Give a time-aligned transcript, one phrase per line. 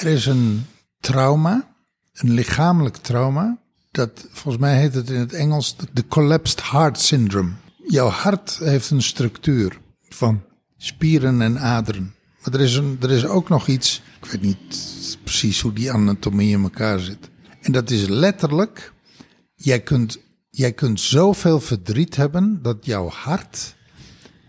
[0.00, 0.66] Er is een
[1.00, 1.74] trauma,
[2.12, 3.58] een lichamelijk trauma.
[3.90, 7.50] Dat volgens mij heet het in het Engels de collapsed heart syndrome.
[7.86, 9.78] Jouw hart heeft een structuur
[10.08, 10.42] van
[10.76, 12.14] spieren en aderen.
[12.44, 14.78] Maar er is, een, er is ook nog iets, ik weet niet
[15.22, 17.30] precies hoe die anatomie in elkaar zit.
[17.60, 18.92] En dat is letterlijk,
[19.54, 20.18] jij kunt,
[20.50, 23.74] jij kunt zoveel verdriet hebben dat jouw hart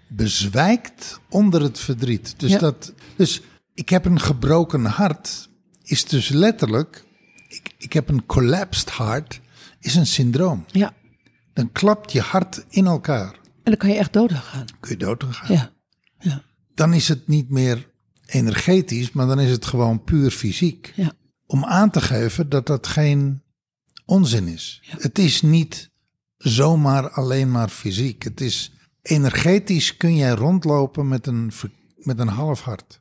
[0.07, 2.33] bezwijkt onder het verdriet.
[2.37, 2.59] Dus, Ja.
[2.59, 3.41] dat, dus
[3.73, 5.49] ik heb een gebroken hart,
[5.83, 7.05] is dus letterlijk,
[7.47, 9.41] ik, ik heb een collapsed heart,
[9.79, 10.65] is een syndroom.
[10.67, 10.93] Ja.
[11.53, 13.31] Dan klapt je hart in elkaar.
[13.33, 14.65] En dan kan je echt dood aan gaan.
[14.79, 15.55] Kun je dood aan gaan.
[15.55, 15.73] Ja.
[16.19, 16.43] Ja.
[16.73, 17.89] Dan is het niet meer
[18.25, 20.93] energetisch, maar dan is het gewoon puur fysiek.
[20.95, 21.11] Ja.
[21.45, 23.41] Om aan te geven dat dat geen
[24.05, 24.81] onzin is.
[24.85, 25.89] Het is niet
[26.37, 28.23] zomaar alleen maar fysiek.
[28.23, 31.51] Het is energetisch kun jij rondlopen met een,
[31.95, 33.00] met een half hart.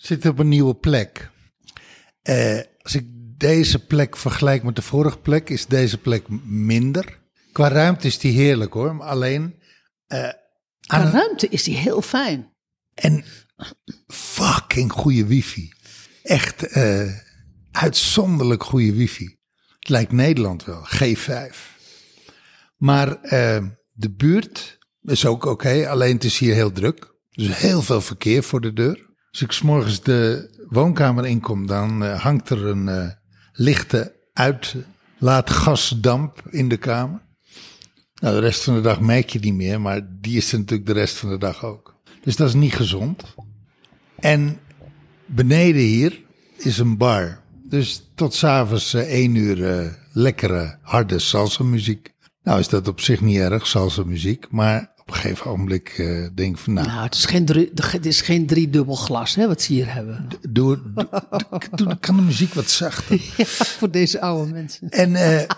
[0.00, 1.30] zit op een nieuwe plek.
[2.22, 3.06] Eh, als ik
[3.36, 7.18] deze plek vergelijk met de vorige plek, is deze plek minder.
[7.52, 9.62] Qua ruimte is die heerlijk hoor, maar alleen.
[10.06, 10.28] eh,
[10.86, 12.52] Qua ruimte is die heel fijn.
[12.94, 13.24] En
[14.06, 15.72] fucking goede wifi.
[16.22, 17.12] Echt eh,
[17.70, 19.38] uitzonderlijk goede wifi.
[19.78, 21.56] Het lijkt Nederland wel, G5.
[22.76, 23.20] Maar
[23.92, 27.14] de buurt is ook oké, alleen het is hier heel druk.
[27.30, 29.09] Dus heel veel verkeer voor de deur.
[29.30, 33.08] Als ik 's morgens de woonkamer inkom, dan eh, hangt er een eh,
[33.52, 37.20] lichte uitlaatgasdamp in de kamer.
[38.14, 40.88] Nou, de rest van de dag merk je die meer, maar die is er natuurlijk
[40.88, 41.94] de rest van de dag ook.
[42.22, 43.22] Dus dat is niet gezond.
[44.18, 44.58] En
[45.26, 46.20] beneden hier
[46.56, 47.40] is een bar.
[47.64, 52.14] Dus tot s'avonds eh, één uur lekkere, harde salsa muziek.
[52.42, 54.50] Nou is dat op zich niet erg, salsa muziek.
[54.50, 58.20] Maar een gegeven ogenblik eh, denk van nou, Nou, het is geen, drie, het is
[58.20, 60.28] geen driedubbel glas hè, wat ze hier hebben.
[60.50, 61.08] doe, doe,
[61.74, 63.20] doe- kan de muziek wat zachter.
[63.36, 64.88] Ja, voor deze oude mensen.
[64.88, 65.48] En eh,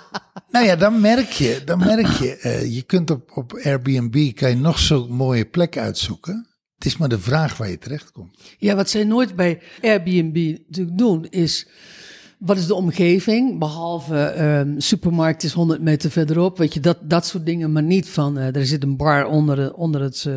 [0.51, 4.49] nou ja, dan merk je, dan merk je, eh, je kunt op, op Airbnb kan
[4.49, 6.47] je nog zo'n mooie plek uitzoeken.
[6.75, 8.37] Het is maar de vraag waar je terechtkomt.
[8.59, 11.67] Ja, wat zij nooit bij Airbnb natuurlijk doen is...
[12.44, 13.58] Wat is de omgeving?
[13.58, 16.58] Behalve ehm, supermarkt is 100 meter verderop.
[16.58, 17.72] Weet je, dat, dat soort dingen.
[17.72, 20.34] Maar niet van, eh, er zit een bar onder, de, onder, het, eh,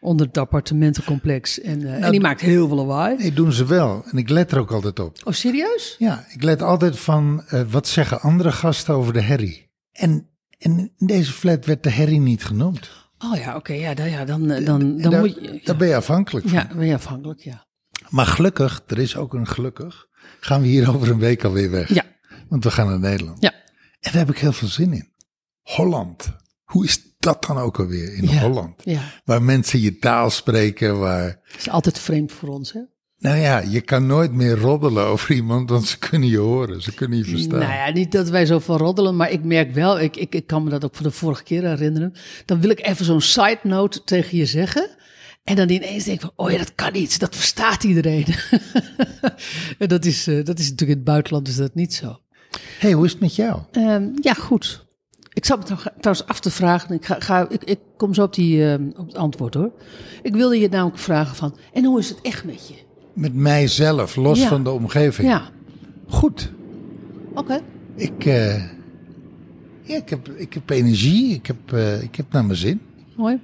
[0.00, 1.60] onder het appartementencomplex.
[1.60, 3.16] En, eh, en die maakt heel veel lawaai.
[3.16, 4.04] Nee, doen ze wel.
[4.10, 5.16] En ik let er ook altijd op.
[5.24, 5.96] Oh, serieus?
[5.98, 9.70] Ja, ik let altijd van eh, wat zeggen andere gasten over de herrie.
[9.92, 10.28] En,
[10.58, 12.90] en in deze flat werd de herrie niet genoemd.
[13.18, 13.72] Oh ja, oké.
[13.72, 15.60] ja, dan, ja, dan, eh, dan, dan moet je...
[15.64, 16.58] daar ben je afhankelijk van.
[16.58, 17.65] Ja, ben je afhankelijk, ja.
[18.08, 20.06] Maar gelukkig, er is ook een gelukkig,
[20.40, 21.94] gaan we hier over een week alweer weg.
[21.94, 22.02] Ja,
[22.48, 23.42] Want we gaan naar Nederland.
[23.42, 23.52] ja.
[24.00, 25.12] En daar heb ik heel veel zin in.
[25.62, 26.32] Holland.
[26.64, 28.40] Hoe is dat dan ook alweer in Ja.
[28.40, 28.80] Holland?
[28.84, 31.24] Ja, Waar mensen je taal spreken, waar...
[31.42, 32.80] het is altijd vreemd voor ons, hè?
[33.18, 36.94] Nou ja, je kan nooit meer roddelen over iemand, want ze kunnen je horen, ze
[36.94, 37.58] kunnen je verstaan.
[37.58, 40.46] Nou ja, niet dat wij zo van roddelen, maar ik merk wel, ik, ik, ik
[40.46, 42.12] kan me dat ook van de vorige keer herinneren.
[42.44, 44.90] Dan wil ik even zo'n side note tegen je zeggen.
[45.46, 48.26] En dan ineens denk ik van, oh ja, dat kan niet, dat verstaat iedereen.
[49.78, 52.18] en dat is, eh, dat is natuurlijk in het buitenland is dat niet zo.
[52.78, 53.60] hey, hoe is het met jou?
[53.72, 54.86] Ehm, ja, goed.
[55.32, 58.22] Ik zat me trouw- trouwens af te vragen, ik, ga, ga, ik, ik kom zo
[58.22, 59.72] op, die, ehm, op het antwoord hoor.
[60.22, 62.74] Ik wilde je namelijk vragen van, en hoe is het echt met je?
[63.12, 64.48] Met mijzelf, los Ja.
[64.48, 65.28] van de omgeving.
[65.28, 65.50] Ja,
[66.08, 66.52] Goed.
[67.34, 67.60] oké.
[67.94, 68.62] Ik, eh,
[69.82, 72.80] ja, ik, heb, ik heb energie, ik heb, eh, ik heb naar mijn zin.
[73.16, 73.38] Mooi.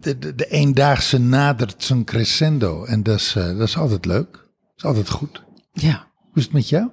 [0.00, 4.32] De, de, de eendaagse nadert zijn crescendo en dat is, eh, dat is altijd leuk.
[4.32, 5.42] Dat is altijd goed.
[5.72, 6.12] Ja.
[6.16, 6.90] Hoe is het met jou?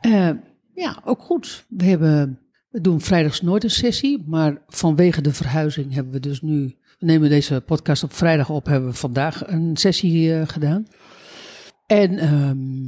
[0.00, 0.30] Eh,
[0.74, 1.64] ja, ook goed.
[1.68, 2.40] We, hebben,
[2.70, 7.06] we doen vrijdags nooit een sessie, maar vanwege de verhuizing hebben we dus nu, we
[7.06, 10.86] nemen deze podcast op vrijdag op, hebben we vandaag een sessie eh, gedaan.
[11.86, 12.84] En ehm,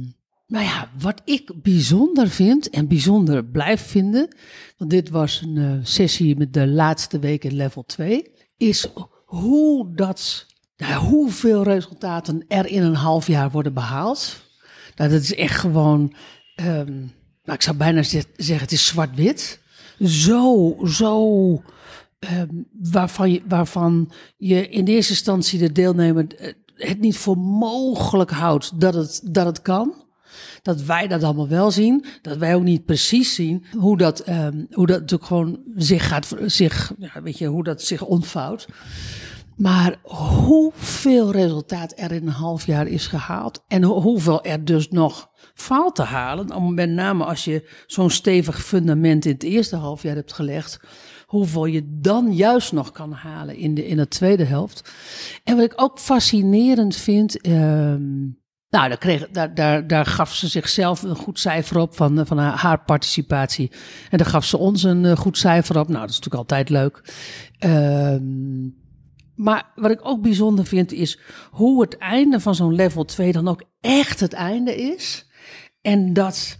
[0.47, 4.35] nou ja, wat ik bijzonder vind en bijzonder blijf vinden,
[4.77, 8.87] want dit was een sessie met de laatste week in level 2, is
[9.29, 10.45] hoe dat,
[10.77, 14.35] nou, hoeveel resultaten er in een half jaar worden behaald.
[14.95, 16.13] Nou, dat is echt gewoon,
[16.55, 16.97] ehm,
[17.43, 19.59] nou, ik zou bijna ze- zeggen, het is zwart-wit.
[20.03, 21.61] Zo, zo,
[22.19, 22.47] ehm,
[22.81, 28.79] waarvan, je, waarvan je in eerste instantie de deelnemer eh, het niet voor mogelijk houdt
[28.81, 29.93] dat het, dat het kan.
[30.61, 32.05] Dat wij dat allemaal wel zien.
[32.21, 36.93] Dat wij ook niet precies zien hoe dat, ehm, hoe dat gewoon zich gaat, zich,
[36.97, 38.67] ja, weet je, hoe dat zich ontvouwt.
[39.55, 44.89] Maar hoeveel resultaat er in een half jaar is gehaald en ho- hoeveel er dus
[44.89, 50.03] nog valt te halen, met name als je zo'n stevig fundament in het eerste half
[50.03, 50.79] jaar hebt gelegd,
[51.25, 54.91] hoeveel je dan juist nog kan halen in de, in de tweede helft.
[55.43, 58.03] En wat ik ook fascinerend vind, ehm,
[58.69, 62.57] nou, daar, kreeg, daar, daar, gaf ze zichzelf een goed cijfer op van, van haar,
[62.57, 63.71] haar participatie.
[64.09, 65.87] En daar gaf ze ons een eh, goed cijfer op.
[65.87, 67.01] Nou, dat is natuurlijk altijd leuk.
[67.59, 68.67] Ehm,
[69.35, 71.19] maar wat ik ook bijzonder vind is
[71.51, 75.29] hoe het einde van zo'n level 2 dan ook echt het einde is.
[75.81, 76.57] En dat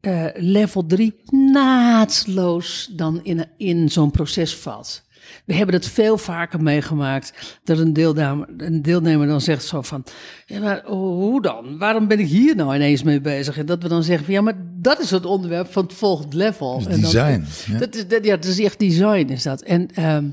[0.00, 1.14] eh, level 3
[1.52, 5.06] naadloos dan in, in zo'n proces valt.
[5.44, 10.04] We hebben het veel vaker meegemaakt dat een deelnemer, een deelnemer dan zegt zo van,
[10.46, 11.78] ja, maar hoe dan?
[11.78, 13.58] Waarom ben ik hier nou ineens mee bezig?
[13.58, 16.36] En dat we dan zeggen van, ja, maar dat is het onderwerp van het volgende
[16.36, 16.76] level.
[16.78, 17.44] Dus En dan- design.
[17.72, 17.78] ja.
[17.78, 19.62] dat is, dat, ja, dat is echt design is dat.
[19.62, 20.24] En ehm,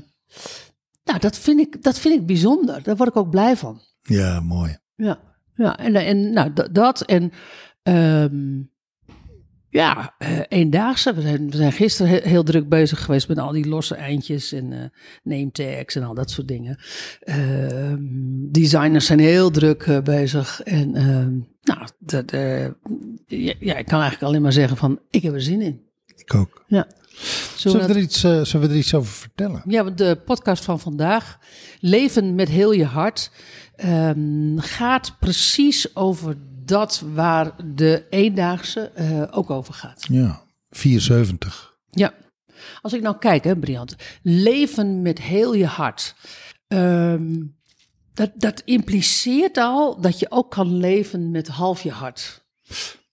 [1.04, 2.82] nou, dat vind, ik, dat vind ik bijzonder.
[2.82, 3.80] Daar word ik ook blij van.
[4.02, 4.76] ja, mooi.
[4.94, 5.18] Ja,
[5.54, 7.32] ja en, en nou, dat- dat en
[7.82, 8.62] ehm,
[9.76, 11.14] ja, eh, eendaagse.
[11.14, 14.52] We zijn, we zijn gisteren he- heel druk bezig geweest met al die losse eindjes
[14.52, 14.78] en eh
[15.22, 16.78] name tags en al dat soort dingen.
[17.20, 17.98] Ehm,
[18.50, 21.32] designers zijn heel druk eh, bezig en ehm,
[21.62, 22.30] nou, dat,
[23.26, 25.80] ja, ja, ik kan eigenlijk alleen maar zeggen van, ik heb er zin in.
[26.16, 26.64] Ik ook.
[26.66, 26.86] Ja.
[27.56, 29.62] Zullen Zullen we er iets, zullen we er iets over vertellen?
[29.66, 31.38] Ja, want de podcast van vandaag,
[31.80, 33.30] Leven met heel je hart,
[33.76, 36.36] ehm, gaat precies over
[36.66, 40.06] dat waar de eendaagse eh, ook over gaat.
[40.08, 41.76] Ja, 470.
[41.90, 42.14] Ja,
[42.82, 46.14] als ik nou kijk, hè, Briant, leven met heel je hart.
[46.68, 47.42] Ehm,
[48.14, 52.44] dat, dat impliceert al dat je ook kan leven met half je hart.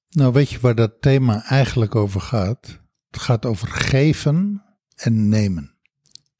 [0.09, 2.79] Nou, weet je waar dat thema eigenlijk over gaat?
[3.09, 4.63] Het gaat over geven
[4.95, 5.75] en nemen.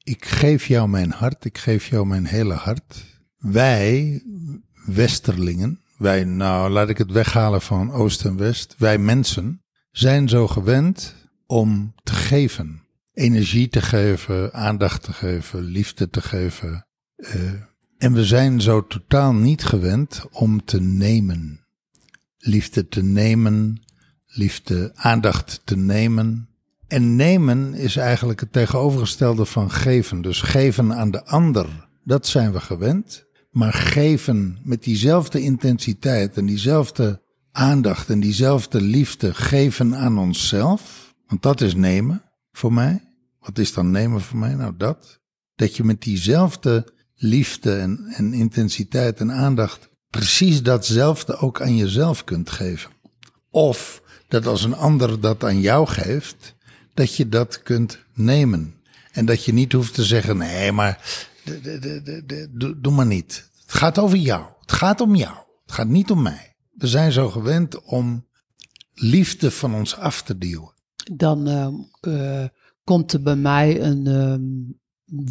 [0.02, 3.04] Ik geef jou mijn hart, ik geef jou mijn hele hart.
[3.36, 4.22] Wij,
[4.86, 10.48] Westerlingen, wij, nou laat ik het weghalen van Oost en West, wij mensen zijn zo
[10.48, 11.14] gewend
[11.46, 12.82] om te geven.
[13.12, 16.86] Energie te geven, aandacht te geven, liefde te geven.
[17.16, 17.52] Eh,
[17.98, 21.64] en we zijn zo totaal niet gewend om te nemen
[22.46, 23.82] liefde te nemen,
[24.26, 26.48] liefde, aandacht te nemen.
[26.86, 30.22] En nemen is eigenlijk het tegenovergestelde van geven.
[30.22, 33.24] Dus geven aan de ander, dat zijn we gewend.
[33.54, 37.22] Maar geven met diezelfde intensiteit en diezelfde
[37.52, 41.14] aandacht en diezelfde liefde geven aan onszelf.
[41.26, 42.22] Want dat is nemen
[42.52, 43.02] voor mij.
[43.40, 44.54] Wat is dan nemen voor mij?
[44.54, 45.20] Nou dat.
[45.54, 52.24] Dat je met diezelfde liefde en, en intensiteit en aandacht precies datzelfde ook aan jezelf
[52.24, 52.90] kunt geven.
[53.50, 56.54] Of dat als een ander dat aan jou geeft,
[56.94, 58.74] dat je dat kunt nemen.
[59.12, 61.28] En dat je niet hoeft te zeggen, nee, maar
[62.80, 63.50] doe, maar niet.
[63.66, 64.44] Het gaat over jou.
[64.60, 65.36] Het gaat om jou.
[65.64, 66.56] Het gaat niet om mij.
[66.72, 68.26] We zijn zo gewend om
[68.94, 70.72] liefde van ons af te duwen.
[71.12, 72.44] Dan ehm, eh,
[72.84, 74.42] komt er bij mij een ehm,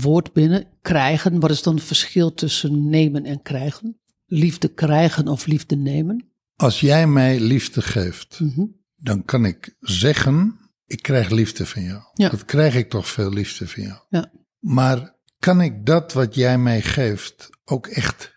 [0.02, 1.40] woord binnen, krijgen.
[1.40, 3.98] Wat is dan het verschil tussen nemen en krijgen?
[4.26, 6.26] Liefde krijgen of liefde nemen?
[6.56, 8.66] Als jij mij liefde geeft, Mhm.
[8.96, 12.02] dan kan ik zeggen, ik krijg liefde van jou.
[12.14, 12.30] Ja.
[12.30, 14.00] Dat krijg ik toch veel liefde van jou.
[14.10, 14.32] Ja.
[14.60, 15.13] Maar
[15.44, 18.34] kan ik dat wat jij mij geeft ook echt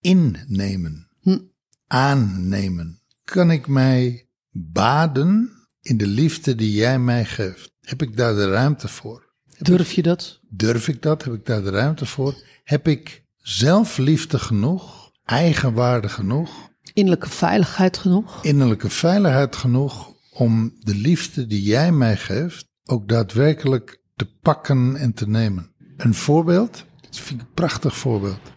[0.00, 1.38] innemen, Hm.
[1.86, 3.00] aannemen?
[3.24, 7.72] Kan ik mij baden in de liefde die jij mij geeft?
[7.80, 9.28] Heb ik daar de ruimte voor?
[9.58, 10.40] Durf je dat?
[10.48, 11.24] Durf ik dat?
[11.24, 12.34] Heb ik daar de ruimte voor?
[12.64, 18.44] Heb ik zelfliefde genoeg, eigenwaarde genoeg, Innerlijke veiligheid genoeg?
[18.44, 25.12] innerlijke veiligheid genoeg om de liefde die jij mij geeft ook daadwerkelijk te pakken en
[25.14, 25.69] te nemen?
[26.00, 26.84] Een voorbeeld?
[27.00, 28.52] Dat vind ik een prachtig voorbeeld.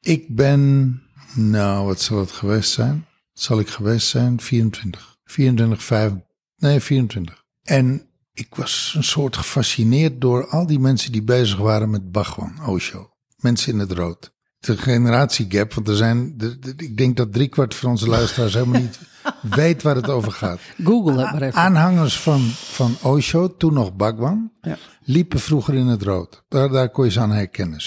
[0.00, 1.02] Ik ben,
[1.34, 3.06] nou, wat zal het geweest zijn?
[3.32, 4.40] Zal ik geweest zijn?
[4.40, 5.18] 24.
[5.24, 6.12] 24, 5,
[6.56, 7.44] nee, 24.
[7.62, 12.66] En ik was een soort gefascineerd door al die mensen die bezig waren met Bhagwan,
[12.66, 13.10] Osho.
[13.36, 14.34] Mensen in het rood.
[14.62, 18.80] De generatiegap, want er zijn, de- de- ik denk dat driekwart van onze luisteraars helemaal
[18.80, 19.00] niet
[19.56, 20.60] weet waar het over gaat.
[20.84, 21.60] Google het maar even.
[21.60, 24.76] Aanhangers van, van Osho, toen nog Bhagwan, Ja.
[25.04, 26.42] liepen vroeger in het rood.
[26.48, 27.80] Daar, daar kon je ze aan herkennen.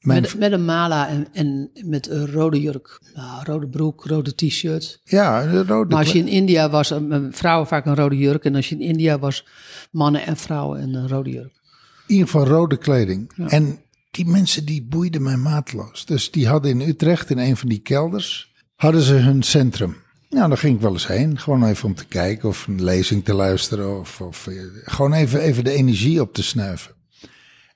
[0.00, 3.00] Mijn, Met, met een mala en, en met een rode jurk.
[3.14, 5.00] Nou, rode broek, rode t-shirt.
[5.04, 6.92] ja, de rode Maar als je in India was,
[7.30, 8.44] vrouwen vaak een rode jurk.
[8.44, 9.46] En als je in India was,
[9.90, 11.60] mannen en vrouwen een rode jurk.
[12.06, 13.32] in ieder geval rode kleding.
[13.46, 13.78] En
[14.10, 16.04] die mensen die boeiden mij maatloos.
[16.06, 19.96] Dus die hadden in Utrecht, in een van die kelders, hadden ze hun centrum.
[20.28, 21.38] Nou, dan ging ik wel eens heen.
[21.38, 23.98] Gewoon even om te kijken of een lezing te luisteren.
[23.98, 26.94] Of, of eh, gewoon even, even de energie op te snuiven.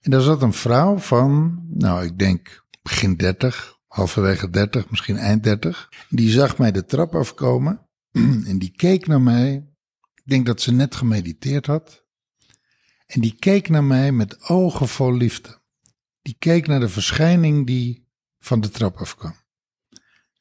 [0.01, 5.43] En daar zat een vrouw van, nou, ik denk begin 30, halverwege 30, misschien eind
[5.43, 5.89] 30.
[6.09, 7.87] Die zag mij de trap afkomen
[8.51, 9.53] en die keek naar mij.
[10.15, 12.05] Ik denk dat ze net gemediteerd had.
[13.07, 15.63] En die keek naar mij met ogen vol liefde.
[16.25, 18.07] Die keek naar de verschijning die
[18.39, 19.35] van de trap afkwam.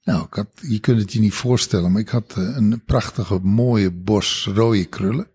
[0.03, 3.39] Nou, ik had, je kunt het je niet voorstellen, maar ik had eh, een prachtige,
[3.39, 5.27] mooie bos rode krullen.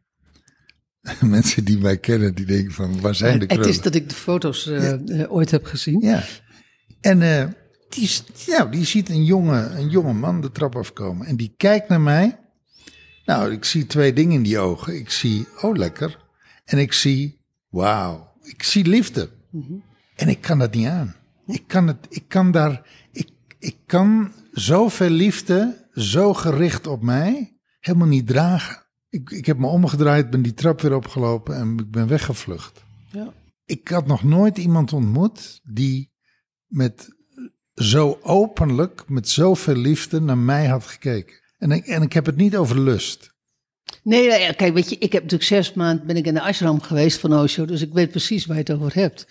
[1.21, 3.67] Mensen die mij kennen, die denken van, waar zijn de krullen?
[3.67, 6.01] Het is dat ik de foto's uh, ooit heb gezien.
[6.01, 6.25] Ja.
[7.01, 7.45] En uh,
[7.89, 8.11] die,
[8.47, 11.27] nou, die ziet een jonge, een jonge man de trap afkomen.
[11.27, 12.39] En die kijkt naar mij.
[13.25, 14.97] Nou, ik zie twee dingen in die ogen.
[14.97, 16.19] Ik zie, oh lekker.
[16.65, 18.33] En ik zie, wauw.
[18.43, 19.31] Ik zie liefde.
[19.51, 19.88] Mm -hmm.
[20.19, 21.15] En ik kan dat niet aan.
[21.47, 27.59] Ik kan het, ik kan daar, ik, ik kan zoveel liefde, zo gericht op mij,
[27.81, 28.87] helemaal niet dragen.
[29.09, 32.83] Ik, ik heb me omgedraaid, ben die trap weer opgelopen en ik ben weggevlucht.
[33.13, 33.33] Ja.
[33.65, 36.13] Ik had nog nooit iemand ontmoet die
[36.67, 37.09] met
[37.75, 41.37] zo openlijk, met zoveel liefde naar mij had gekeken.
[41.59, 43.37] En ik, en ik heb het niet over lust.
[44.03, 47.19] Nee, kijk, weet je, ik heb natuurlijk zes maanden ben ik in de ashram geweest
[47.19, 49.27] van Osho, dus ik weet precies waar je het over hebt.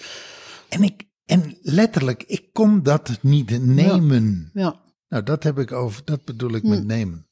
[0.69, 4.49] En ik, en letterlijk, ik kon dat niet nemen.
[4.53, 4.61] Ja.
[4.61, 4.79] ja.
[5.09, 7.27] Nou, dat heb ik over, dat bedoel ik met nemen.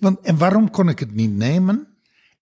[0.00, 1.86] Want, en waarom kon ik het niet nemen?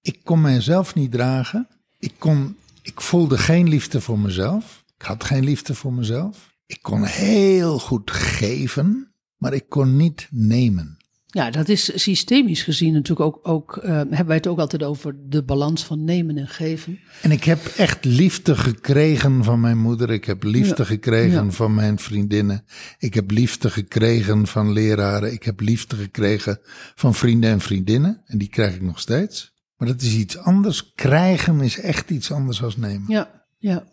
[0.03, 1.69] Ik kon mijzelf niet dragen.
[1.99, 4.85] Ik, kon, ik voelde geen liefde voor mezelf.
[4.99, 6.55] Ik had geen liefde voor mezelf.
[6.67, 10.97] Ik kon heel goed geven, maar ik kon niet nemen.
[11.33, 15.17] Ja, dat is systemisch gezien natuurlijk ook, ook uh, hebben wij het ook altijd over
[15.29, 17.01] de balans van nemen en geven.
[17.23, 20.11] En ik heb echt liefde gekregen van mijn moeder.
[20.11, 21.51] Ik heb liefde ja, gekregen ja.
[21.51, 22.65] van mijn vriendinnen.
[22.99, 25.33] Ik heb liefde gekregen van leraren.
[25.33, 26.61] Ik heb liefde gekregen
[26.95, 28.23] van vrienden en vriendinnen.
[28.27, 29.53] En die krijg ik nog steeds.
[29.77, 30.93] Maar dat is iets anders.
[30.95, 33.05] Krijgen is echt iets anders als nemen.
[33.09, 33.85] Ja, ja.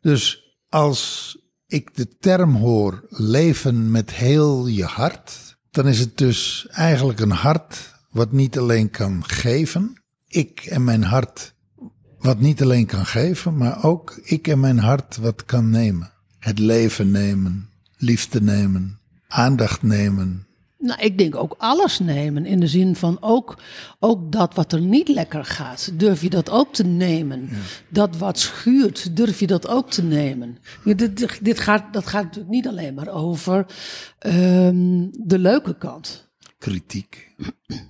[0.00, 6.66] Dus als ik de term hoor leven met heel je hart dan is het dus
[6.70, 10.02] eigenlijk een hart wat niet alleen kan geven.
[10.26, 11.54] Ik en mijn hart
[12.18, 16.12] wat niet alleen kan geven, maar ook ik en mijn hart wat kan nemen.
[16.38, 20.46] Het leven nemen, liefde nemen, aandacht nemen,
[20.78, 22.46] nou, ik denk ook alles nemen.
[22.46, 23.58] In de zin van ook,
[23.98, 27.48] ook dat wat er niet lekker gaat, durf je dat ook te nemen.
[27.88, 30.58] Dat wat schuurt, durf je dat ook te nemen.
[30.84, 33.66] Dit, dit gaat, dat gaat natuurlijk niet alleen maar over
[34.26, 36.30] um, de leuke kant.
[36.58, 37.34] Kritiek,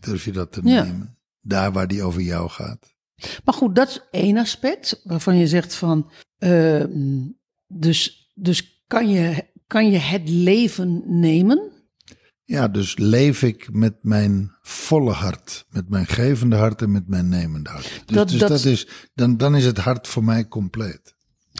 [0.00, 1.16] durf je dat te nemen.
[1.40, 2.96] Daar waar die over jou gaat.
[3.44, 6.10] Maar goed, dat is één aspect waarvan je zegt van.
[6.38, 6.84] Uh,
[7.66, 11.77] dus, dus kan, je, kan je het leven nemen?
[12.48, 17.28] Ja, dus leef ik met mijn volle hart, met mijn gevende hart en met mijn
[17.28, 18.02] nemende hart.
[18.06, 21.14] Dus dat, dus dat, is, dan, dan is het hart voor mij compleet.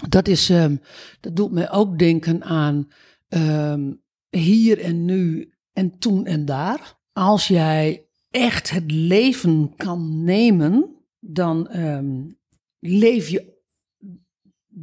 [0.08, 0.80] Dat, is, um,
[1.20, 2.88] dat doet mij ook denken aan
[3.28, 6.98] um, hier en nu en toen en daar.
[7.12, 12.38] Als jij echt het leven kan nemen, dan um,
[12.78, 13.57] leef je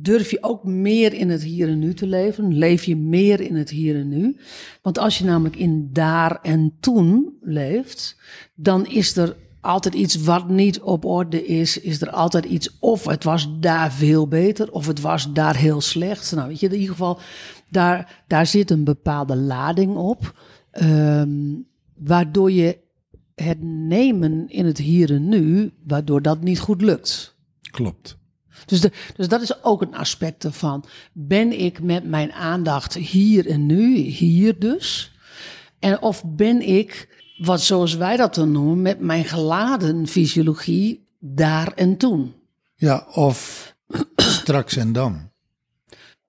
[0.01, 2.57] durf je ook meer in het hier en nu te leven?
[2.57, 4.37] Leef je meer in het hier en nu?
[4.81, 8.17] Want als je namelijk in daar en toen leeft,
[8.55, 11.79] dan is er altijd iets wat niet op orde is.
[11.79, 15.81] Is er altijd iets, of het was daar veel beter, of het was daar heel
[15.81, 16.31] slecht.
[16.35, 17.19] Nou, weet je, in ieder geval,
[17.69, 20.39] daar, daar zit een bepaalde lading op,
[20.81, 22.77] um, waardoor je
[23.35, 27.35] het nemen in het hier en nu, waardoor dat niet goed lukt.
[27.61, 28.17] Klopt.
[28.65, 30.85] Dus, de, dus dat is ook een aspect ervan.
[31.13, 35.11] Ben ik met mijn aandacht hier en nu, hier dus?
[35.79, 37.07] En of ben ik,
[37.37, 42.33] wat zoals wij dat dan noemen, met mijn geladen fysiologie daar en toen?
[42.75, 43.73] Ja, of
[44.15, 45.29] straks en dan.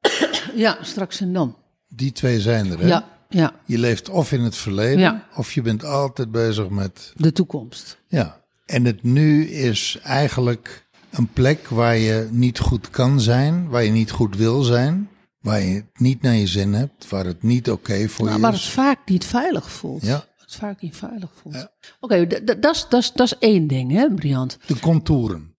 [0.54, 1.56] Ja, straks en dan.
[1.88, 2.86] Die twee zijn er, hè?
[2.86, 3.52] Ja, ja.
[3.64, 5.26] Je leeft of in het verleden, ja.
[5.34, 7.12] of je bent altijd bezig met...
[7.16, 7.98] De toekomst.
[8.08, 10.85] Ja, en het nu is eigenlijk
[11.16, 15.08] een plek waar je niet goed kan zijn, waar je niet goed wil zijn,
[15.40, 18.42] waar je het niet naar je zin hebt, waar het niet oké voor nou, je
[18.42, 18.74] maar is.
[18.74, 20.02] Maar het vaak niet veilig voelt.
[20.02, 20.24] Ja.
[20.36, 21.54] Het vaak niet veilig voelt.
[21.54, 21.72] Ja.
[22.00, 24.58] Oké, okay, dat is één ding, hè, Briant?
[24.66, 25.54] De contouren.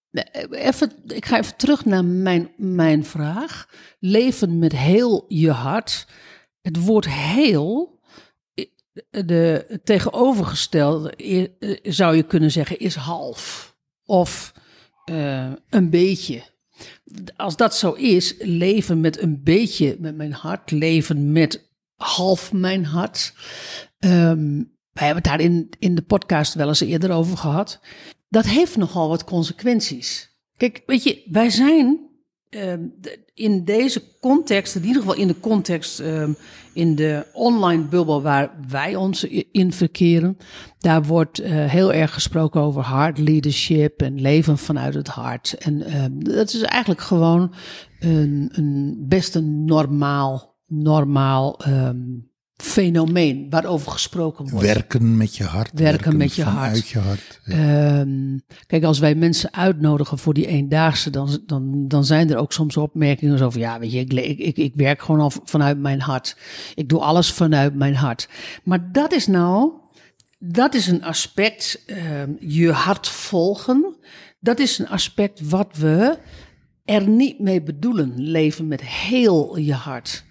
[0.52, 3.70] Even, ik ga even terug naar mijn, mijn vraag.
[4.00, 6.08] Leven met heel je hart.
[6.62, 8.00] Het woord heel,
[9.10, 11.14] de tegenovergestelde
[11.84, 13.76] zou je kunnen zeggen, is half.
[14.06, 14.54] Of
[15.10, 16.44] uh, een beetje.
[17.36, 22.86] Als dat zo is, leven met een beetje met mijn hart, leven met half mijn
[22.86, 23.34] hart.
[24.00, 27.80] Um, wij hebben het daar in, in de podcast wel eens eerder over gehad.
[28.30, 30.36] Dat heeft nogal wat consequenties.
[30.58, 32.00] Kijk, weet je, wij zijn
[32.50, 32.82] ehm,
[33.34, 36.32] in deze context, in ieder geval in de context, ehm,
[36.74, 40.38] in de online bubbel waar wij ons in verkeren,
[40.80, 45.54] daar wordt eh, heel erg gesproken over hard leadership en leven vanuit het hart.
[45.60, 47.54] En ehm, dat is eigenlijk gewoon
[48.00, 51.98] een, een best een normaal, normaal ehm,
[52.58, 54.66] fenomeen waarover gesproken wordt.
[54.66, 55.72] Werken met je hart.
[55.74, 56.88] Werken met je hart.
[56.88, 57.40] je hart.
[57.44, 58.00] Ja.
[58.00, 58.38] Ehm,
[58.68, 62.78] kijk, als wij mensen uitnodigen voor die eendaagse, dan, dan, dan zijn er ook soms
[62.78, 66.38] opmerkingen van, ja, weet je, ik, ik, ik werk gewoon al vanuit mijn hart.
[66.76, 68.30] Ik doe alles vanuit mijn hart.
[68.64, 69.72] Maar dat is nou,
[70.40, 73.96] dat is een aspect, ehm, je hart volgen.
[74.40, 76.18] Dat is een aspect wat we
[76.86, 80.26] er niet mee bedoelen, leven met heel je hart.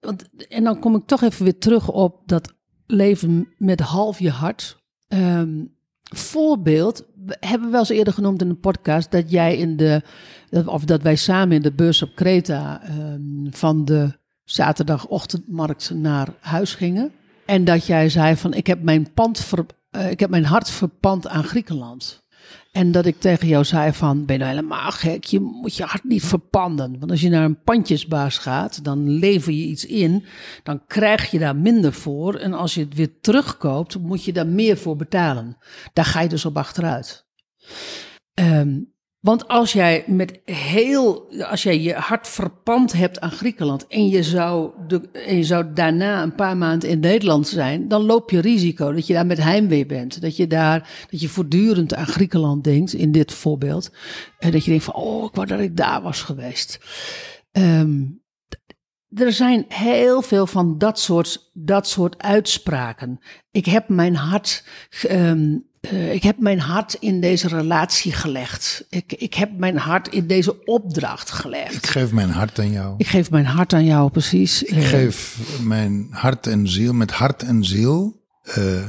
[0.00, 2.54] Want, en dan kom ik toch even weer terug op dat
[2.86, 4.82] leven met half je hart.
[5.08, 5.64] Ehm,
[6.02, 10.02] voorbeeld, we hebben we wel eens eerder genoemd in een podcast dat jij in de,
[10.64, 16.74] of dat wij samen in de bus op Kreta ehm, van de zaterdagochtendmarkt naar huis
[16.74, 17.12] gingen.
[17.46, 19.52] En dat jij zei van ik heb mijn, pand
[19.90, 22.24] eh, ik heb mijn hart verpand aan Griekenland.
[22.76, 25.24] En dat ik tegen jou zei van, ben je nou helemaal gek?
[25.24, 26.98] Je moet je hart niet verpanden.
[26.98, 30.24] Want als je naar een pandjesbaas gaat, dan lever je iets in.
[30.62, 32.34] Dan krijg je daar minder voor.
[32.34, 35.56] En als je het weer terugkoopt, moet je daar meer voor betalen.
[35.92, 37.26] Daar ga je dus op achteruit.
[38.34, 38.78] Ehm,
[39.26, 44.22] want als jij met heel, als jij je hart verpand hebt aan Griekenland en je,
[44.22, 48.40] zou de, en je zou daarna een paar maanden in Nederland zijn, dan loop je
[48.40, 50.20] risico dat je daar met heimwee bent.
[50.20, 53.90] Dat je daar, dat je voortdurend aan Griekenland denkt, in dit voorbeeld.
[54.38, 56.78] En dat je denkt van, oh, ik wou dat ik daar was geweest.
[57.52, 58.02] Ehm,
[59.08, 63.18] er zijn heel veel van dat soort, dat soort uitspraken.
[63.50, 64.64] Ik heb mijn hart,
[65.02, 65.58] ehm,
[65.90, 68.86] eh, ik heb mijn hart in deze relatie gelegd.
[68.90, 71.74] Ik, ik heb mijn hart in deze opdracht gelegd.
[71.74, 72.94] Ik geef mijn hart aan jou.
[72.98, 74.62] Ik geef mijn hart aan jou, precies.
[74.62, 78.88] Ik geef mijn hart en ziel, met hart en ziel eh,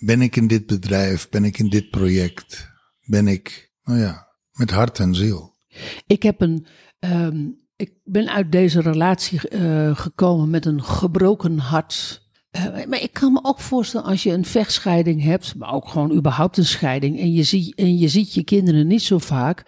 [0.00, 2.70] ben ik in dit bedrijf, ben ik in dit project,
[3.04, 5.54] ben ik, nou ja, met hart en ziel.
[6.06, 6.66] Ik heb een.
[6.98, 12.23] ehm, ik ben uit deze relatie eh, gekomen met een gebroken hart.
[12.54, 16.12] Eh, maar ik kan me ook voorstellen als je een vechtscheiding hebt, maar ook gewoon
[16.12, 19.64] überhaupt een scheiding, en je, ziet, en je ziet je kinderen niet zo vaak,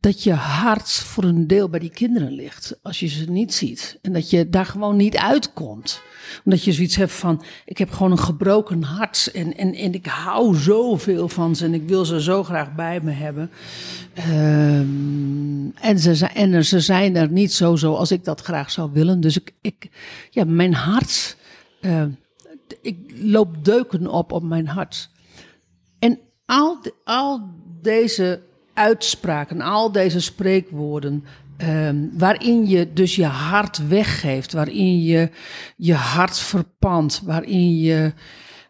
[0.00, 2.78] dat je hart voor een deel bij die kinderen ligt.
[2.82, 3.98] Als je ze niet ziet.
[4.02, 6.02] En dat je daar gewoon niet uitkomt.
[6.44, 10.06] Omdat je zoiets hebt van, ik heb gewoon een gebroken hart en, en, en ik
[10.06, 13.50] hou zoveel van ze en ik wil ze zo graag bij me hebben.
[14.14, 19.20] Ehm, en, ze, ze zijn er niet zo zoals ik dat graag zou willen.
[19.20, 19.88] Dus ik, ik
[20.30, 21.36] ja, mijn hart,
[21.80, 22.04] eh,
[22.82, 25.10] ik loop deuken op op mijn hart.
[25.98, 28.42] En al, al deze
[28.74, 31.24] uitspraken, al deze spreekwoorden,
[31.56, 35.30] ehm, waarin je dus je hart weggeeft, waarin je
[35.76, 38.12] je hart verpand, waarin je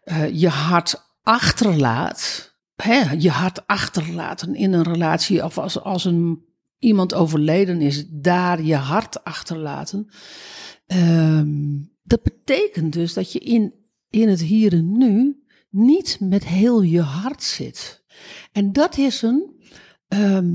[0.05, 6.45] eh, je hart achterlaat, hè, je hart achterlaten in een relatie, of als, als een,
[6.79, 10.09] iemand overleden is, daar je hart achterlaten.
[10.87, 11.49] Ehm,
[12.03, 13.75] dat betekent dus dat je in,
[14.11, 18.05] in het hier en nu niet met heel je hart zit.
[18.53, 19.63] En dat is een,
[20.09, 20.53] ehm,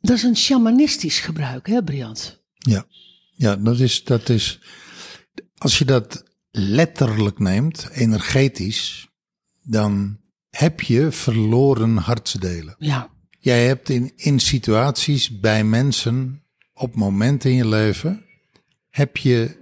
[0.00, 2.42] dat is een shamanistisch gebruik, hè, Briant?
[2.54, 2.86] Ja,
[3.32, 4.60] ja dat, is, dat is,
[5.56, 9.08] als je dat letterlijk neemt, energetisch,
[9.62, 12.74] dan heb je verloren hartsdelen.
[12.78, 18.24] Ja, Jij hebt in, in situaties bij mensen, op momenten in je leven,
[18.90, 19.57] heb je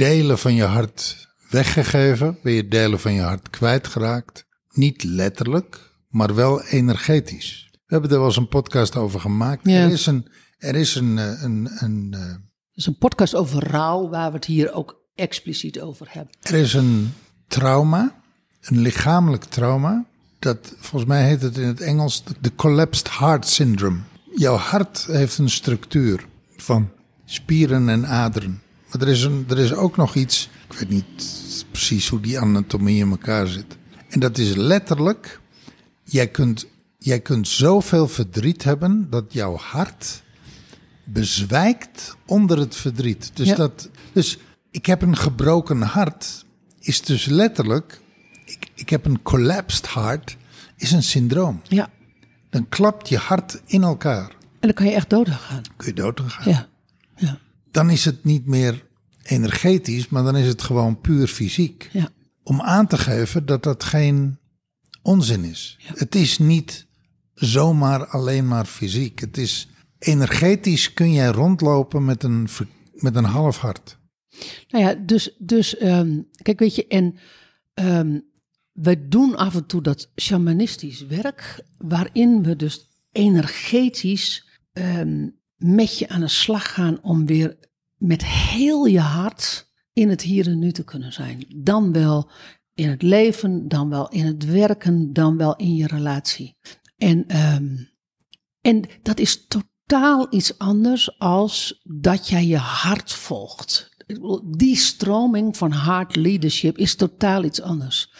[0.00, 4.46] delen van je hart weggegeven, ben je delen van je hart kwijtgeraakt.
[4.70, 7.68] Niet letterlijk, maar wel energetisch.
[7.72, 9.66] We hebben er wel eens een podcast over gemaakt.
[9.66, 9.82] Ja.
[9.82, 10.26] Er is een,
[10.58, 12.34] er is een, eh, een, een, eh,
[12.74, 16.34] is een podcast over rouw, waar we het hier ook expliciet over hebben.
[16.40, 17.12] er is een
[17.48, 18.22] trauma,
[18.60, 20.04] een lichamelijk trauma.
[20.38, 23.98] Dat volgens mij heet het in het Engels de collapsed heart syndrome.
[24.34, 26.90] Jouw hart heeft een structuur van
[27.24, 28.62] spieren en aderen.
[28.92, 31.04] Maar er is, een, er is ook nog iets, ik weet niet
[31.70, 33.76] precies hoe die anatomie in elkaar zit.
[34.08, 35.40] En dat is letterlijk,
[36.04, 36.66] jij kunt,
[36.98, 40.22] jij kunt zoveel verdriet hebben dat jouw hart
[41.04, 43.30] bezwijkt onder het verdriet.
[43.34, 43.54] Dus, Ja.
[43.54, 44.38] dat, dus
[44.70, 46.44] ik heb een gebroken hart,
[46.80, 48.00] is dus letterlijk,
[48.44, 50.36] ik, ik heb een collapsed heart,
[50.76, 51.60] is een syndroom.
[51.68, 51.90] Ja,
[52.50, 54.28] Dan klapt je hart in elkaar.
[54.28, 54.36] en
[54.68, 55.62] dan kan je echt dood aan gaan.
[55.76, 56.52] Kun je dood aan gaan.
[56.52, 56.68] Ja,
[57.16, 57.38] ja,
[57.70, 58.86] Dan is het niet meer
[59.22, 61.88] energetisch, maar dan is het gewoon puur fysiek.
[61.92, 62.08] ja.
[62.42, 64.38] om aan te geven dat dat geen
[65.02, 65.78] onzin is.
[65.82, 66.86] Het is niet
[67.34, 69.20] zomaar alleen maar fysiek.
[69.20, 72.48] Het is energetisch kun jij rondlopen met een,
[72.92, 73.98] met een half hart.
[74.68, 77.14] Nou ja, dus, dus ehm, kijk, weet je, en
[77.74, 78.18] ehm
[78.72, 85.28] we doen af en toe dat shamanistisch werk, waarin we dus energetisch ehm,
[85.60, 87.58] met je aan de slag gaan om weer
[87.96, 91.44] met heel je hart in het hier en nu te kunnen zijn.
[91.56, 92.30] Dan wel
[92.74, 96.56] in het leven, dan wel in het werken, dan wel in je relatie.
[96.96, 97.76] En, ehm,
[98.60, 103.88] en dat is totaal iets anders als dat jij je hart volgt.
[104.56, 108.12] Die stroming van heart leadership is totaal iets anders.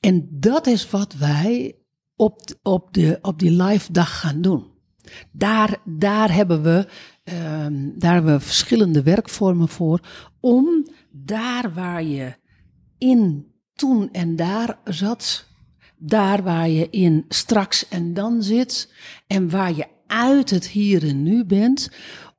[0.00, 1.76] En dat is wat wij
[2.16, 4.77] op, op, de, op die live dag gaan doen.
[5.32, 6.88] Daar, daar, hebben we,
[7.24, 10.00] ehm, daar hebben we verschillende werkvormen voor.
[10.40, 12.34] Om daar waar je
[12.98, 15.46] in toen en daar zat,
[15.96, 18.92] daar waar je in straks en dan zit,
[19.26, 21.90] en waar je uit het hier en nu bent,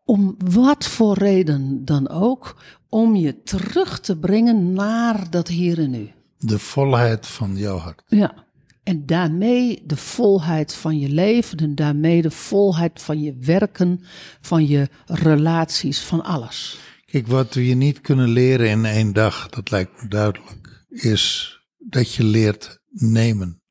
[0.05, 5.89] om wat voor reden dan ook, om je terug te brengen naar dat hier en
[5.89, 6.11] nu.
[6.37, 8.03] De volheid van jouw hart.
[8.07, 8.47] Ja.
[8.83, 14.03] En daarmee de volheid van je leven en daarmee de volheid van je werken,
[14.41, 16.79] van je relaties, van alles.
[17.05, 21.57] Kijk, wat we je niet kunnen leren in één dag, dat lijkt me duidelijk, is
[21.77, 23.61] dat je leert nemen.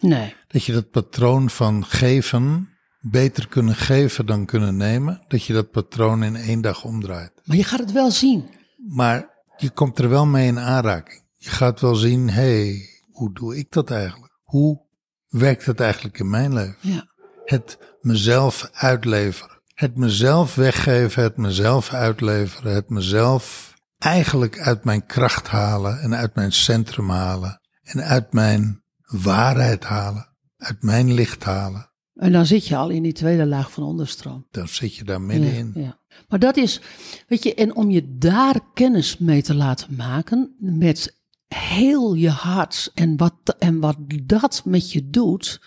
[0.00, 0.34] Nee.
[0.46, 2.68] Dat je dat patroon van geven
[3.10, 5.24] beter kunnen geven dan kunnen nemen.
[5.28, 7.32] Dat je dat patroon in één dag omdraait.
[7.44, 8.44] Maar je gaat het wel zien.
[8.88, 11.22] Maar je komt er wel mee in aanraking.
[11.36, 14.23] Je gaat wel zien, hé, hey, hoe doe ik dat eigenlijk?
[14.54, 14.80] Hoe
[15.28, 16.76] werkt het eigenlijk in mijn leven?
[16.80, 17.06] Ja.
[17.44, 19.62] Het mezelf uitleveren.
[19.74, 26.34] Het mezelf weggeven, het mezelf uitleveren, het mezelf eigenlijk uit mijn kracht halen en uit
[26.34, 31.90] mijn centrum halen en uit mijn waarheid halen, uit mijn licht halen.
[32.14, 34.46] En dan zit je al in die tweede laag van onderstroom.
[34.50, 35.72] Dan zit je daar middenin.
[35.74, 35.98] Ja, ja.
[36.28, 36.80] Maar dat is,
[37.28, 42.90] weet je, en om je daar kennis mee te laten maken met heel je hart
[42.94, 45.60] en wat, en wat dat met je doet,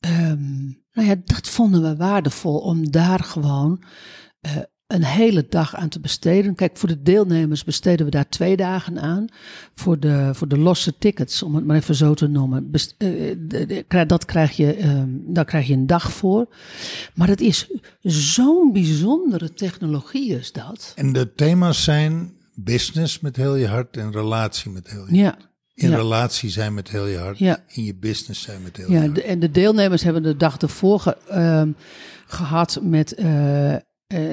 [0.00, 3.82] ehm, nou ja, dat vonden we waardevol om daar gewoon
[4.40, 4.56] eh,
[4.92, 6.54] een hele dag aan te besteden.
[6.54, 9.26] Kijk, voor de deelnemers besteden we daar twee dagen aan.
[9.74, 14.24] Voor de, voor de losse tickets, om het maar even zo te noemen, eh, dat
[14.24, 16.54] krijg je, ehm, daar krijg je een dag voor.
[17.14, 17.70] Maar het is
[18.00, 20.92] zo'n bijzondere technologie is dat.
[20.96, 25.16] En de thema's zijn business met heel je hart en relatie met heel je hart.
[25.16, 25.36] Ja,
[25.74, 25.96] In ja.
[25.96, 27.38] relatie zijn met heel je hart.
[27.38, 27.64] Ja.
[27.68, 29.14] In je business zijn met heel je ja hart.
[29.14, 31.70] de- en de deelnemers hebben de dag ervoor ge- ehm,
[32.26, 33.76] gehad met, eh,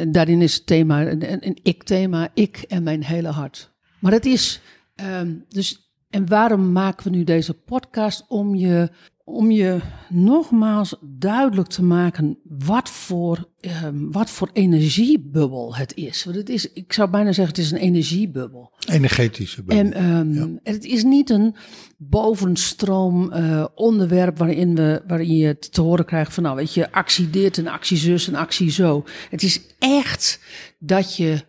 [0.07, 3.71] daarin is het thema, een, een- een ik-thema, ik en mijn hele hart.
[3.99, 4.61] Maar het is,
[4.95, 8.25] ehm, dus, en waarom maken we nu deze podcast?
[8.27, 8.89] Om je,
[9.29, 16.23] om je nogmaals duidelijk te maken wat voor, ehm, wat voor energiebubbel het is.
[16.23, 18.71] Want het is, ik zou bijna zeggen, het is een energiebubbel.
[18.87, 19.77] Energetische bubbel.
[19.77, 21.55] En ehm, het is niet een
[21.97, 26.91] bovenstroom eh, onderwerp waarin, we, waarin je het te horen krijgt van, nou weet je,
[26.91, 29.03] actie dit en actie zus en actie zo.
[29.29, 30.39] Het is echt
[30.79, 31.47] dat je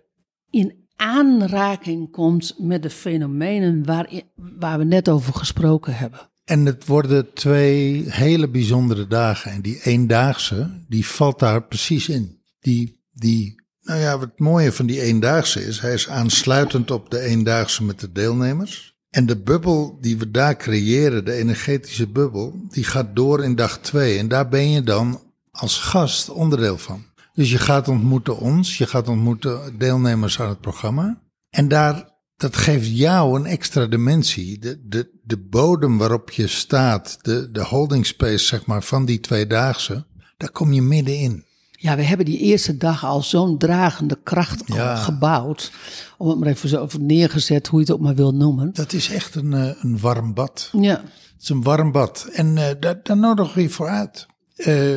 [0.50, 6.29] in aanraking komt met de fenomenen waar, waar we net over gesproken hebben.
[6.50, 9.50] En het worden twee hele bijzondere dagen.
[9.50, 12.40] En die eendaagse, die valt daar precies in.
[12.60, 17.20] Die, die, nou ja, wat mooie van die eendaagse is, hij is aansluitend op de
[17.20, 18.98] eendaagse met de deelnemers.
[19.10, 23.78] En de bubbel die we daar creëren, de energetische bubbel, die gaat door in dag
[23.78, 24.18] twee.
[24.18, 27.04] En daar ben je dan als gast onderdeel van.
[27.34, 31.22] Dus je gaat ontmoeten ons, je gaat ontmoeten deelnemers aan het programma.
[31.50, 32.09] En daar,
[32.40, 34.58] dat geeft jou een extra dimensie.
[34.58, 39.20] De, de, de bodem waarop je staat, de, de holding space zeg maar van die
[39.20, 40.04] tweedaagse,
[40.36, 41.44] daar kom je middenin.
[41.70, 44.96] Ja, we hebben die eerste dag al zo'n dragende kracht Ja.
[44.96, 45.72] gebouwd.
[46.18, 48.70] Om het maar even zo neergezet, hoe je het ook maar wil noemen.
[48.72, 50.68] Dat is echt een, eh, een warm bad.
[50.72, 52.28] Ja, Het is een warm bad.
[52.32, 54.26] En eh, daar, daar nodig we je voor uit.
[54.56, 54.96] Eh,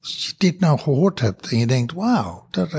[0.00, 2.72] als je dit nou gehoord hebt en je denkt, wauw, dat,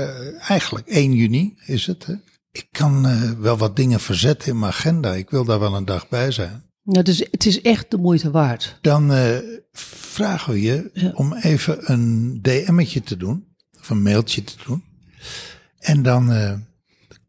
[0.48, 2.06] eigenlijk 1 juni is het.
[2.06, 2.14] Hè?
[2.54, 5.12] Ik kan eh, wel wat dingen verzetten in mijn agenda.
[5.14, 6.62] Ik wil daar wel een dag bij zijn.
[6.82, 8.78] Ja, dus het is echt de moeite waard.
[8.80, 9.38] Dan eh,
[9.72, 11.10] vragen we je Ja.
[11.14, 13.44] om even een DM'tje te doen.
[13.80, 14.84] Of een mailtje te doen.
[15.78, 16.52] En dan eh,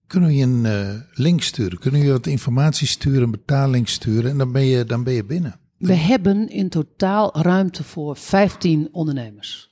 [0.08, 1.80] kunnen we je een link sturen.
[1.80, 4.32] Kunnen we je wat informatie sturen, een betaling sturen.
[4.32, 5.60] En dan ben je, dan ben je binnen.
[5.78, 9.70] We hebben in totaal ruimte voor 15 ondernemers.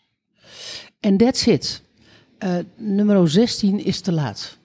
[1.00, 1.82] En that's it.
[2.78, 4.62] Nummer 16 is te laat.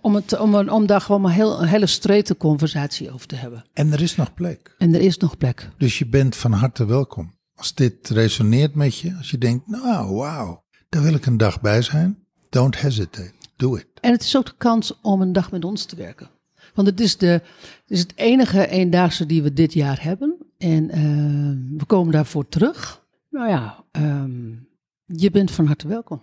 [0.00, 3.64] Om, het, om, om daar gewoon maar heel, een hele strete conversatie over te hebben.
[3.72, 4.74] En er is nog plek.
[4.78, 5.70] En er is nog plek.
[5.76, 7.36] Dus je bent van harte welkom.
[7.54, 11.60] Als dit resoneert met je, als je denkt, nou wauw, daar wil ik een dag
[11.60, 12.26] bij zijn.
[12.48, 13.86] Don't hesitate, do it.
[14.00, 16.30] En het is ook de kans om een dag met ons te werken.
[16.74, 17.42] Want het is, de, het,
[17.86, 20.36] is het enige eendaagse die we dit jaar hebben.
[20.58, 23.06] En uh, we komen daarvoor terug.
[23.30, 24.68] Nou ja, um,
[25.04, 26.22] je bent van harte welkom.